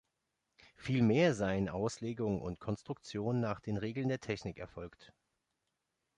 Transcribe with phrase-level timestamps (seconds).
[0.77, 5.13] Vielmehr seien Auslegung und Konstruktion nach den Regeln der Technik erfolgt.